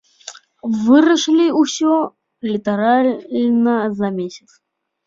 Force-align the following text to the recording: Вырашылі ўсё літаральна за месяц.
Вырашылі 0.85 1.45
ўсё 1.61 1.93
літаральна 2.51 3.79
за 4.03 4.07
месяц. 4.19 4.49